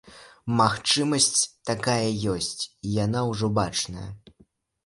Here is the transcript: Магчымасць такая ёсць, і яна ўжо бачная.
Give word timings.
Магчымасць 0.59 1.41
такая 1.71 2.07
ёсць, 2.33 2.63
і 2.85 2.97
яна 3.05 3.19
ўжо 3.33 3.51
бачная. 3.59 4.09